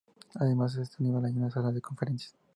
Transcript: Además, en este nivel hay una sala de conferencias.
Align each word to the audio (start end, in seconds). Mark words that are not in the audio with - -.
Además, 0.33 0.75
en 0.77 0.81
este 0.81 1.03
nivel 1.03 1.23
hay 1.25 1.37
una 1.37 1.51
sala 1.51 1.71
de 1.71 1.79
conferencias. 1.79 2.33